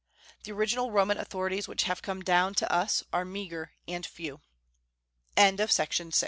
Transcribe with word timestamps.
The 0.45 0.51
original 0.51 0.89
Roman 0.89 1.19
authorities 1.19 1.67
which 1.67 1.83
have 1.83 2.01
come 2.01 2.21
down 2.23 2.55
to 2.55 2.71
us 2.73 3.03
are 3.13 3.23
meagre 3.23 3.73
and 3.87 4.03
few. 4.03 4.41
CONSTANTINE 5.35 5.57
THE 5.57 5.95
GREA 5.95 6.19